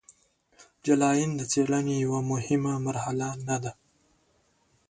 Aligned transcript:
جلاین 0.85 1.31
د 1.35 1.41
څیړنې 1.51 1.95
یوه 2.05 2.19
مهمه 2.31 2.73
مرحله 2.85 3.29
نه 3.47 3.57
ده. 3.63 3.71